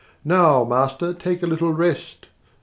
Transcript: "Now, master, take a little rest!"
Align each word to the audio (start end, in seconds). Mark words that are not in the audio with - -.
"Now, 0.25 0.63
master, 0.63 1.13
take 1.13 1.43
a 1.43 1.45
little 1.45 1.73
rest!" 1.73 2.25